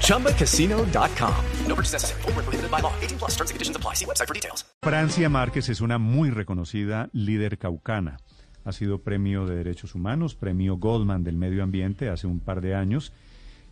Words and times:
ChumbaCasino.com. 0.00 1.34
No 1.68 1.74
purchase 1.74 1.92
necessary. 1.92 2.22
Full 2.22 2.32
prohibited 2.32 2.70
by 2.70 2.80
law. 2.80 2.92
18 3.02 3.18
plus 3.18 3.32
terms 3.36 3.50
and 3.50 3.56
conditions 3.56 3.76
apply. 3.76 3.94
See 3.94 4.06
website 4.06 4.28
for 4.28 4.34
details. 4.34 4.64
Francia 4.82 5.28
Márquez 5.28 5.68
es 5.68 5.80
una 5.80 5.98
muy 5.98 6.30
reconocida 6.30 7.08
líder 7.12 7.58
caucana. 7.58 8.18
Ha 8.64 8.72
sido 8.72 9.02
premio 9.02 9.46
de 9.46 9.56
derechos 9.56 9.94
humanos, 9.94 10.34
premio 10.34 10.76
Goldman 10.76 11.22
del 11.22 11.36
medio 11.36 11.62
ambiente 11.62 12.08
hace 12.08 12.26
un 12.26 12.40
par 12.40 12.60
de 12.60 12.74
años. 12.74 13.12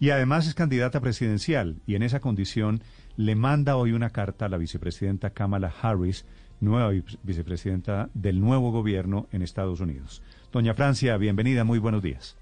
Y 0.00 0.10
además 0.10 0.46
es 0.46 0.55
candidata 0.55 1.00
presidencial. 1.00 1.80
Y 1.86 1.94
en 1.94 2.02
esa 2.02 2.20
condición 2.20 2.83
le 3.16 3.36
manda 3.36 3.77
hoy 3.77 3.92
una 3.92 4.10
carta 4.10 4.47
a 4.47 4.48
la 4.48 4.58
vicepresidenta 4.58 5.30
Kamala 5.30 5.72
Harris 5.80 6.24
nueva 6.62 6.91
vicepresidenta 7.22 8.08
del 8.14 8.41
nuevo 8.41 8.70
gobierno 8.70 9.28
en 9.33 9.42
Estados 9.42 9.80
Unidos. 9.80 10.22
Doña 10.52 10.74
Francia, 10.74 11.16
bienvenida, 11.16 11.64
muy 11.64 11.78
buenos 11.78 12.02
días. 12.02 12.36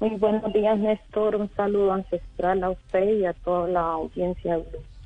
Muy 0.00 0.16
buenos 0.16 0.50
días, 0.54 0.78
Néstor. 0.78 1.36
Un 1.36 1.50
saludo 1.50 1.92
ancestral 1.92 2.64
a 2.64 2.70
usted 2.70 3.18
y 3.18 3.26
a 3.26 3.34
toda 3.34 3.68
la 3.68 3.80
audiencia. 3.80 4.58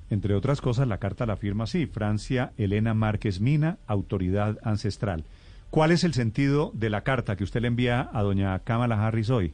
Entre 0.09 0.35
otras 0.35 0.61
cosas, 0.61 0.87
la 0.87 0.99
carta 0.99 1.27
la 1.27 1.37
firma 1.37 1.65
así, 1.65 1.87
Francia 1.87 2.53
Elena 2.57 2.95
Márquez 2.95 3.41
Mina, 3.41 3.79
autoridad 3.89 4.57
ancestral. 4.63 5.25
¿Cuál 5.71 5.91
es 5.91 6.05
el 6.05 6.15
sentido 6.15 6.71
de 6.75 6.91
la 6.91 7.01
carta 7.01 7.35
que 7.35 7.43
usted 7.43 7.61
le 7.63 7.69
envía 7.69 8.09
a 8.13 8.23
doña 8.23 8.57
Kamala 8.61 9.05
Harris 9.05 9.31
hoy? 9.31 9.53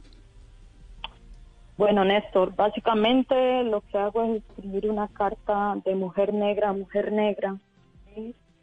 Bueno, 1.75 2.05
Néstor, 2.05 2.55
básicamente 2.55 3.63
lo 3.63 3.81
que 3.81 3.97
hago 3.97 4.21
es 4.23 4.43
escribir 4.43 4.91
una 4.91 5.07
carta 5.07 5.75
de 5.83 5.95
mujer 5.95 6.31
negra 6.31 6.69
a 6.69 6.73
mujer 6.73 7.11
negra 7.11 7.57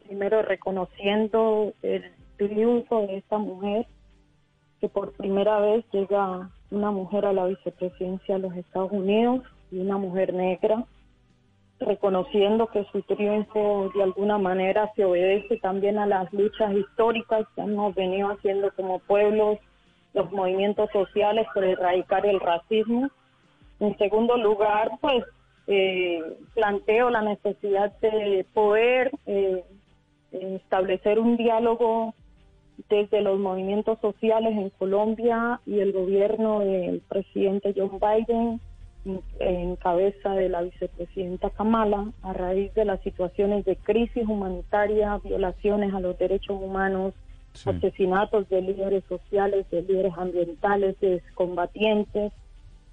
primero 0.05 0.41
reconociendo 0.41 1.73
el 1.83 2.03
triunfo 2.37 3.01
de 3.01 3.17
esta 3.17 3.37
mujer, 3.37 3.85
que 4.79 4.87
por 4.89 5.11
primera 5.11 5.59
vez 5.59 5.85
llega 5.91 6.49
una 6.71 6.91
mujer 6.91 7.25
a 7.25 7.33
la 7.33 7.45
vicepresidencia 7.45 8.35
de 8.35 8.41
los 8.41 8.55
Estados 8.55 8.91
Unidos 8.91 9.41
y 9.71 9.79
una 9.79 9.97
mujer 9.97 10.33
negra, 10.33 10.85
reconociendo 11.79 12.67
que 12.67 12.85
su 12.91 13.01
triunfo 13.03 13.91
de 13.95 14.03
alguna 14.03 14.37
manera 14.37 14.91
se 14.95 15.05
obedece 15.05 15.57
también 15.57 15.97
a 15.97 16.05
las 16.05 16.31
luchas 16.33 16.73
históricas 16.73 17.47
que 17.55 17.61
hemos 17.61 17.95
venido 17.95 18.29
haciendo 18.29 18.71
como 18.75 18.99
pueblos, 18.99 19.59
los 20.13 20.31
movimientos 20.31 20.89
sociales 20.91 21.47
por 21.53 21.63
erradicar 21.63 22.25
el 22.25 22.39
racismo. 22.39 23.09
En 23.79 23.97
segundo 23.97 24.37
lugar, 24.37 24.91
pues 24.99 25.23
eh, 25.67 26.21
planteo 26.53 27.09
la 27.09 27.21
necesidad 27.21 27.91
de 27.99 28.45
poder 28.53 29.11
eh, 29.25 29.63
establecer 30.31 31.19
un 31.19 31.37
diálogo 31.37 32.13
desde 32.89 33.21
los 33.21 33.39
movimientos 33.39 33.99
sociales 33.99 34.53
en 34.57 34.69
Colombia 34.71 35.61
y 35.65 35.79
el 35.79 35.91
gobierno 35.91 36.59
del 36.59 37.01
presidente 37.01 37.73
John 37.75 37.99
Biden 37.99 38.59
en 39.39 39.75
cabeza 39.77 40.33
de 40.33 40.49
la 40.49 40.61
vicepresidenta 40.61 41.49
Kamala 41.51 42.11
a 42.21 42.33
raíz 42.33 42.73
de 42.73 42.85
las 42.85 43.01
situaciones 43.01 43.65
de 43.65 43.75
crisis 43.77 44.27
humanitaria, 44.27 45.19
violaciones 45.23 45.93
a 45.93 45.99
los 45.99 46.17
derechos 46.17 46.59
humanos, 46.61 47.13
asesinatos 47.65 48.49
de 48.49 48.61
líderes 48.61 49.03
sociales, 49.05 49.69
de 49.69 49.81
líderes 49.83 50.13
ambientales, 50.17 50.99
de 50.99 51.21
combatientes 51.35 52.33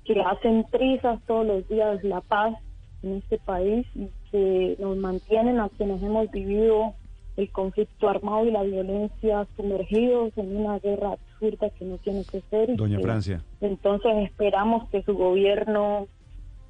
que 0.05 0.21
hacen 0.21 0.65
trizas 0.71 1.21
todos 1.27 1.47
los 1.47 1.69
días 1.69 2.03
la 2.05 2.21
paz 2.21 2.55
en 3.03 3.17
este 3.17 3.39
país 3.39 3.87
y 3.95 4.09
que 4.31 4.77
nos 4.79 4.97
mantienen 4.97 5.59
a 5.59 5.69
quienes 5.71 6.03
hemos 6.03 6.31
vivido 6.31 6.95
el 7.37 7.51
conflicto 7.51 8.09
armado 8.09 8.47
y 8.47 8.51
la 8.51 8.63
violencia 8.63 9.47
sumergidos 9.57 10.33
en 10.37 10.57
una 10.57 10.79
guerra 10.79 11.13
absurda 11.13 11.71
que 11.71 11.85
no 11.85 11.99
tiene 11.99 12.25
que 12.25 12.41
ser. 12.51 12.77
Doña 12.77 12.99
Francia. 13.01 13.43
Entonces 13.61 14.13
esperamos 14.25 14.89
que 14.91 15.03
su 15.03 15.15
gobierno 15.15 16.09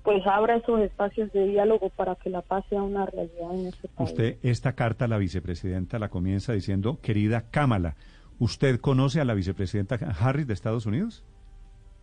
pues 0.03 0.25
abra 0.25 0.57
esos 0.57 0.81
espacios 0.81 1.33
de 1.33 1.49
diálogo 1.49 1.91
para 1.91 2.15
que 2.15 2.31
la 2.31 2.41
paz 2.41 2.65
sea 2.69 2.81
una 2.81 3.07
realidad 3.07 3.53
en 3.53 3.67
este 3.67 3.89
país. 3.89 4.11
Usted, 4.11 4.39
esta 4.43 4.75
carta, 4.75 5.09
la 5.09 5.19
vicepresidenta 5.19 5.99
la 5.99 6.11
comienza 6.11 6.53
diciendo, 6.53 7.01
querida 7.03 7.51
Kamala, 7.51 7.97
¿usted 8.39 8.79
conoce 8.79 9.21
a 9.21 9.25
la 9.25 9.35
vicepresidenta 9.35 9.97
Harris 10.21 10.47
de 10.47 10.55
Estados 10.55 10.87
Unidos? 10.87 11.25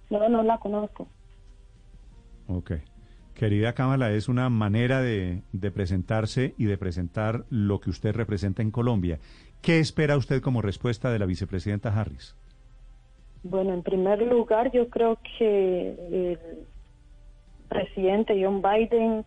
No, 0.10 0.28
no 0.28 0.44
la 0.44 0.58
conozco. 0.58 1.08
Ok. 2.48 2.74
Querida 3.34 3.74
Kamala, 3.74 4.12
es 4.12 4.30
una 4.30 4.50
manera 4.50 5.02
de, 5.02 5.42
presentarse 5.74 6.54
y 6.58 6.66
de 6.66 6.78
presentar 6.78 7.46
lo 7.50 7.80
que 7.80 7.90
usted 7.90 8.16
representa 8.16 8.62
en 8.62 8.72
Colombia. 8.72 9.20
¿Qué 9.62 9.80
espera 9.80 10.18
usted 10.18 10.42
como 10.42 10.62
respuesta 10.62 11.12
de 11.12 11.20
la 11.20 11.26
vicepresidenta 11.26 11.90
Harris? 11.90 12.36
Bueno, 13.44 13.74
en 13.74 13.84
primer 13.84 14.22
lugar, 14.22 14.72
yo 14.72 14.88
creo 14.90 15.18
que 15.38 15.96
el 16.12 16.40
presidente 17.70 18.40
John 18.42 18.62
Biden 18.62 19.26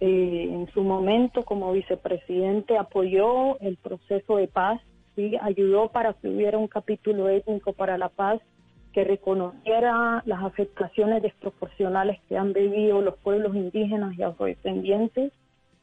eh, 0.00 0.48
en 0.50 0.68
su 0.72 0.82
momento 0.82 1.44
como 1.44 1.72
vicepresidente 1.72 2.76
apoyó 2.78 3.58
el 3.60 3.76
proceso 3.76 4.36
de 4.36 4.48
paz, 4.48 4.80
¿sí? 5.14 5.36
ayudó 5.40 5.88
para 5.88 6.14
que 6.14 6.28
hubiera 6.28 6.58
un 6.58 6.68
capítulo 6.68 7.28
étnico 7.28 7.72
para 7.72 7.98
la 7.98 8.08
paz 8.08 8.40
que 8.92 9.04
reconociera 9.04 10.22
las 10.26 10.42
afectaciones 10.42 11.22
desproporcionales 11.22 12.20
que 12.28 12.36
han 12.36 12.52
vivido 12.52 13.00
los 13.00 13.16
pueblos 13.18 13.54
indígenas 13.54 14.16
y 14.18 14.22
afrodescendientes. 14.22 15.32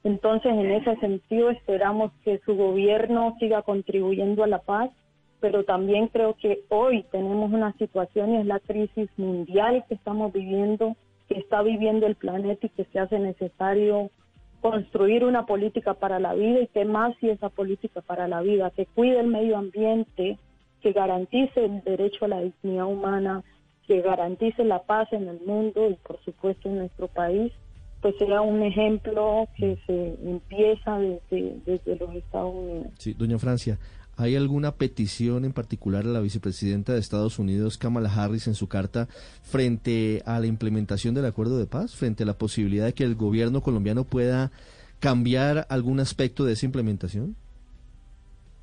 Entonces, 0.03 0.51
en 0.53 0.71
ese 0.71 0.95
sentido, 0.97 1.49
esperamos 1.49 2.11
que 2.23 2.39
su 2.45 2.55
gobierno 2.55 3.35
siga 3.39 3.63
contribuyendo 3.63 4.43
a 4.43 4.47
la 4.47 4.59
paz, 4.59 4.91
pero 5.39 5.63
también 5.63 6.07
creo 6.07 6.35
que 6.35 6.61
hoy 6.69 7.03
tenemos 7.11 7.51
una 7.51 7.73
situación 7.73 8.33
y 8.33 8.37
es 8.37 8.45
la 8.45 8.59
crisis 8.59 9.09
mundial 9.17 9.83
que 9.87 9.95
estamos 9.95 10.31
viviendo, 10.31 10.95
que 11.27 11.39
está 11.39 11.61
viviendo 11.61 12.07
el 12.07 12.15
planeta 12.15 12.67
y 12.67 12.69
que 12.69 12.85
se 12.85 12.99
hace 12.99 13.19
necesario 13.19 14.09
construir 14.61 15.23
una 15.23 15.45
política 15.45 15.93
para 15.93 16.19
la 16.19 16.33
vida 16.33 16.59
y 16.59 16.67
que 16.67 16.85
más 16.85 17.15
si 17.19 17.29
esa 17.29 17.49
política 17.49 18.01
para 18.01 18.27
la 18.27 18.41
vida, 18.41 18.71
que 18.71 18.85
cuide 18.85 19.19
el 19.19 19.27
medio 19.27 19.57
ambiente, 19.57 20.37
que 20.81 20.91
garantice 20.93 21.65
el 21.65 21.83
derecho 21.83 22.25
a 22.25 22.29
la 22.29 22.41
dignidad 22.41 22.85
humana, 22.85 23.43
que 23.87 24.01
garantice 24.01 24.63
la 24.63 24.83
paz 24.83 25.11
en 25.11 25.27
el 25.27 25.39
mundo 25.41 25.89
y 25.89 25.95
por 25.95 26.23
supuesto 26.23 26.69
en 26.69 26.77
nuestro 26.77 27.07
país, 27.07 27.51
pues 28.01 28.15
sea 28.17 28.41
un 28.41 28.61
ejemplo 28.61 29.47
que 29.57 29.77
se 29.85 30.15
empieza 30.23 30.99
desde, 30.99 31.57
desde 31.65 31.95
los 31.97 32.15
Estados 32.15 32.53
Unidos. 32.53 32.87
Sí, 32.97 33.13
doña 33.13 33.39
Francia, 33.39 33.77
¿hay 34.15 34.35
alguna 34.35 34.73
petición 34.73 35.43
en 35.43 35.53
particular 35.53 36.05
a 36.05 36.09
la 36.09 36.19
vicepresidenta 36.21 36.93
de 36.93 36.99
Estados 36.99 37.39
Unidos, 37.39 37.77
Kamala 37.77 38.13
Harris, 38.13 38.47
en 38.47 38.55
su 38.55 38.67
carta 38.67 39.07
frente 39.41 40.21
a 40.25 40.39
la 40.39 40.47
implementación 40.47 41.13
del 41.13 41.25
acuerdo 41.25 41.57
de 41.57 41.65
paz, 41.65 41.95
frente 41.95 42.23
a 42.23 42.27
la 42.27 42.37
posibilidad 42.37 42.85
de 42.85 42.93
que 42.93 43.03
el 43.03 43.15
gobierno 43.15 43.61
colombiano 43.61 44.03
pueda 44.03 44.51
cambiar 44.99 45.65
algún 45.69 45.99
aspecto 45.99 46.45
de 46.45 46.53
esa 46.53 46.65
implementación? 46.65 47.35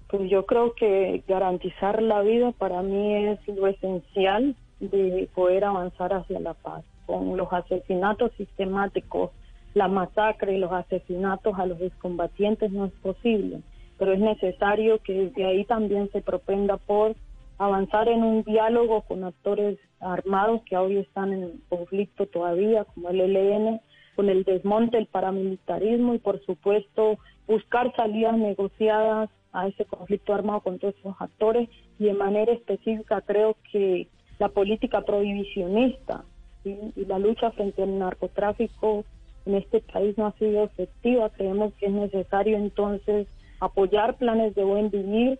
Pues 0.08 0.30
yo 0.30 0.46
creo 0.46 0.74
que 0.74 1.22
garantizar 1.26 2.00
la 2.00 2.22
vida 2.22 2.52
para 2.52 2.82
mí 2.82 3.26
es 3.26 3.38
lo 3.48 3.66
esencial 3.66 4.54
de 4.78 5.28
poder 5.34 5.64
avanzar 5.64 6.12
hacia 6.12 6.38
la 6.38 6.54
paz. 6.54 6.84
Con 7.06 7.36
los 7.36 7.52
asesinatos 7.52 8.32
sistemáticos, 8.36 9.30
la 9.74 9.88
masacre 9.88 10.54
y 10.54 10.58
los 10.58 10.72
asesinatos 10.72 11.58
a 11.58 11.66
los 11.66 11.80
excombatientes 11.80 12.70
no 12.70 12.86
es 12.86 12.92
posible, 12.94 13.60
pero 13.98 14.12
es 14.12 14.20
necesario 14.20 14.98
que 15.02 15.12
desde 15.12 15.44
ahí 15.44 15.64
también 15.64 16.10
se 16.12 16.22
propenda 16.22 16.76
por 16.76 17.14
avanzar 17.58 18.08
en 18.08 18.22
un 18.22 18.42
diálogo 18.42 19.02
con 19.02 19.24
actores 19.24 19.78
armados 20.00 20.62
que 20.62 20.76
hoy 20.76 20.98
están 20.98 21.32
en 21.32 21.60
conflicto 21.68 22.26
todavía, 22.26 22.84
como 22.84 23.08
el 23.10 23.20
ELN, 23.20 23.80
con 24.14 24.28
el 24.28 24.44
desmonte 24.44 24.96
del 24.96 25.06
paramilitarismo 25.06 26.14
y 26.14 26.18
por 26.18 26.44
supuesto 26.44 27.18
buscar 27.46 27.94
salidas 27.96 28.36
negociadas 28.36 29.30
a 29.52 29.68
ese 29.68 29.84
conflicto 29.84 30.34
armado 30.34 30.60
con 30.60 30.78
todos 30.78 30.94
esos 30.98 31.16
actores 31.18 31.68
y 31.98 32.04
de 32.04 32.14
manera 32.14 32.52
específica 32.52 33.20
creo 33.22 33.56
que 33.72 34.08
la 34.38 34.48
política 34.48 35.02
prohibicionista 35.02 36.24
y 36.64 37.04
la 37.04 37.18
lucha 37.18 37.50
frente 37.52 37.82
al 37.82 37.98
narcotráfico 37.98 39.04
en 39.46 39.54
este 39.54 39.80
país 39.80 40.18
no 40.18 40.26
ha 40.26 40.32
sido 40.32 40.64
efectiva. 40.64 41.30
Creemos 41.30 41.72
que 41.74 41.86
es 41.86 41.92
necesario 41.92 42.56
entonces 42.56 43.28
apoyar 43.60 44.16
planes 44.16 44.54
de 44.54 44.64
buen 44.64 44.90
vivir 44.90 45.38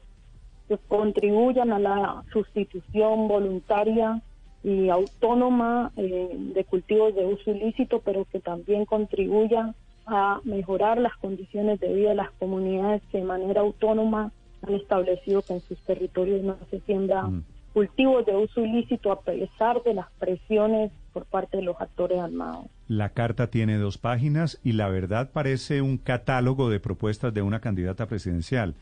que 0.69 0.79
contribuyan 0.89 1.73
a 1.73 1.79
la 1.79 2.25
sustitución 2.33 3.29
voluntaria 3.29 4.23
y 4.65 4.89
autónoma 4.89 5.93
eh, 5.97 6.31
de 6.37 6.65
cultivos 6.65 7.15
de 7.15 7.27
uso 7.27 7.51
ilícito, 7.51 8.01
pero 8.05 8.25
que 8.25 8.41
también 8.41 8.85
contribuyan 8.85 9.75
a 10.07 10.41
mejorar 10.45 10.99
las 10.99 11.17
condiciones 11.17 11.81
de 11.81 11.93
vida 11.93 12.11
de 12.11 12.15
las 12.15 12.31
comunidades 12.39 13.03
que 13.11 13.19
de 13.19 13.25
manera 13.25 13.61
autónoma 13.61 14.33
han 14.63 14.75
establecido 14.75 15.43
que 15.43 15.55
en 15.55 15.61
sus 15.61 15.79
territorios 15.81 16.43
no 16.43 16.57
se 16.71 16.81
siembra 16.81 17.25
Mm. 17.25 17.43
cultivos 17.73 18.25
de 18.25 18.35
uso 18.35 18.61
ilícito 18.65 19.13
a 19.13 19.21
pesar 19.21 19.83
de 19.83 19.95
las 19.95 20.07
presiones 20.19 20.91
por 21.13 21.27
parte 21.27 21.59
de 21.59 21.63
los 21.63 21.79
actores 21.81 22.19
armados. 22.19 22.67
La 22.89 23.11
carta 23.11 23.49
tiene 23.49 23.77
dos 23.79 23.99
páginas 23.99 24.59
y 24.65 24.73
la 24.73 24.89
verdad 24.89 25.31
parece 25.33 25.83
un 25.83 25.99
catálogo 25.99 26.71
de 26.71 26.81
propuestas 26.81 27.35
de 27.35 27.43
una 27.43 27.61
candidata 27.61 28.07
presidencial. 28.07 28.75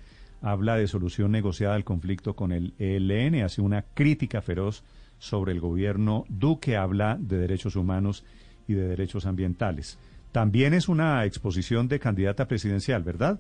Habla 0.42 0.76
de 0.76 0.86
solución 0.86 1.32
negociada 1.32 1.74
al 1.74 1.84
conflicto 1.84 2.34
con 2.34 2.52
el 2.52 2.74
ELN, 2.78 3.42
hace 3.42 3.62
una 3.62 3.82
crítica 3.94 4.42
feroz 4.42 4.84
sobre 5.18 5.52
el 5.52 5.60
gobierno. 5.60 6.24
Duque 6.28 6.76
habla 6.76 7.16
de 7.18 7.38
derechos 7.38 7.76
humanos 7.76 8.24
y 8.68 8.74
de 8.74 8.86
derechos 8.88 9.26
ambientales. 9.26 9.98
También 10.34 10.74
es 10.74 10.88
una 10.88 11.24
exposición 11.26 11.86
de 11.86 12.00
candidata 12.00 12.48
presidencial, 12.48 13.04
¿verdad? 13.04 13.38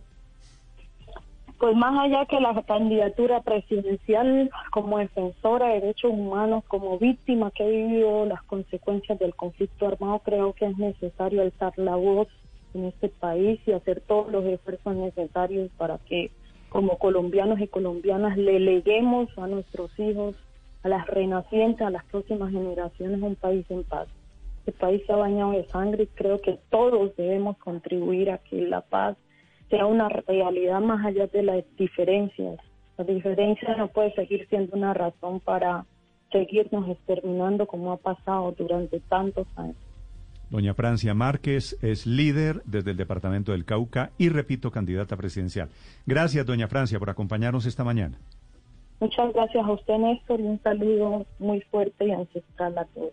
Pues 1.58 1.74
más 1.74 1.98
allá 1.98 2.24
que 2.26 2.38
la 2.38 2.62
candidatura 2.62 3.42
presidencial, 3.42 4.48
como 4.70 4.98
defensora 4.98 5.70
de 5.70 5.80
derechos 5.80 6.12
humanos, 6.12 6.62
como 6.68 6.96
víctima 7.00 7.50
que 7.50 7.64
ha 7.64 7.66
vivido 7.66 8.26
las 8.26 8.44
consecuencias 8.44 9.18
del 9.18 9.34
conflicto 9.34 9.88
armado, 9.88 10.20
creo 10.20 10.52
que 10.52 10.66
es 10.66 10.78
necesario 10.78 11.42
alzar 11.42 11.72
la 11.78 11.96
voz 11.96 12.28
en 12.74 12.84
este 12.84 13.08
país 13.08 13.58
y 13.66 13.72
hacer 13.72 14.00
todos 14.00 14.30
los 14.30 14.44
esfuerzos 14.44 14.94
necesarios 14.94 15.72
para 15.76 15.98
que 15.98 16.30
como 16.68 16.98
colombianos 16.98 17.58
y 17.58 17.66
colombianas 17.66 18.36
le 18.36 18.60
leguemos 18.60 19.36
a 19.36 19.48
nuestros 19.48 19.90
hijos, 19.98 20.36
a 20.84 20.88
las 20.88 21.08
renacientes, 21.08 21.84
a 21.84 21.90
las 21.90 22.04
próximas 22.04 22.52
generaciones 22.52 23.20
un 23.20 23.34
país 23.34 23.66
en 23.68 23.82
paz. 23.82 24.06
Este 24.66 24.72
país 24.80 25.02
se 25.06 25.12
ha 25.12 25.16
bañado 25.16 25.52
de 25.52 25.66
sangre 25.68 26.04
y 26.04 26.06
creo 26.06 26.40
que 26.40 26.58
todos 26.70 27.14
debemos 27.16 27.58
contribuir 27.58 28.30
a 28.30 28.38
que 28.38 28.62
la 28.62 28.80
paz 28.80 29.14
sea 29.68 29.84
una 29.84 30.08
realidad 30.08 30.80
más 30.80 31.04
allá 31.04 31.26
de 31.26 31.42
las 31.42 31.64
diferencias. 31.76 32.58
La 32.96 33.04
diferencia 33.04 33.76
no 33.76 33.88
puede 33.88 34.14
seguir 34.14 34.48
siendo 34.48 34.74
una 34.74 34.94
razón 34.94 35.40
para 35.40 35.84
seguirnos 36.32 36.88
exterminando 36.88 37.66
como 37.66 37.92
ha 37.92 37.98
pasado 37.98 38.52
durante 38.52 39.00
tantos 39.00 39.46
años. 39.56 39.76
Doña 40.48 40.72
Francia 40.72 41.12
Márquez 41.12 41.76
es 41.82 42.06
líder 42.06 42.62
desde 42.64 42.92
el 42.92 42.96
departamento 42.96 43.52
del 43.52 43.66
Cauca 43.66 44.12
y, 44.16 44.30
repito, 44.30 44.70
candidata 44.70 45.16
presidencial. 45.16 45.68
Gracias, 46.06 46.46
doña 46.46 46.68
Francia, 46.68 46.98
por 46.98 47.10
acompañarnos 47.10 47.66
esta 47.66 47.84
mañana. 47.84 48.18
Muchas 48.98 49.30
gracias 49.34 49.62
a 49.62 49.72
usted, 49.72 49.98
Néstor, 49.98 50.40
y 50.40 50.44
un 50.44 50.62
saludo 50.62 51.26
muy 51.38 51.60
fuerte 51.62 52.06
y 52.06 52.12
ancestral 52.12 52.78
a 52.78 52.86
todos. 52.86 53.12